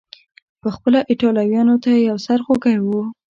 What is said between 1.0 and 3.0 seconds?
ایټالویانو ته یو سر خوږی و.